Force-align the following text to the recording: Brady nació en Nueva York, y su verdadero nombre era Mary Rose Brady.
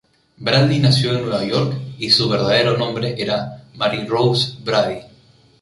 Brady 0.39 0.79
nació 0.79 1.15
en 1.15 1.21
Nueva 1.27 1.45
York, 1.45 1.77
y 1.99 2.09
su 2.09 2.27
verdadero 2.27 2.75
nombre 2.75 3.13
era 3.21 3.65
Mary 3.75 4.03
Rose 4.07 4.53
Brady. 4.65 5.01